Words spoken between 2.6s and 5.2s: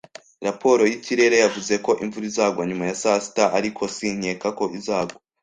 nyuma ya saa sita, ariko sinkeka ko izagwa.